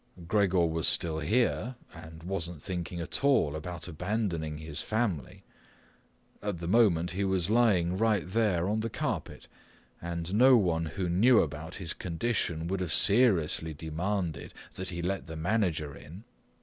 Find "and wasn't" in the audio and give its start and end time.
1.93-2.59